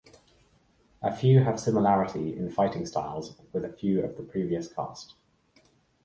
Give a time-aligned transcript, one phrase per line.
[1.03, 5.13] A few have similarity in fighting styles with a few of the previous cast.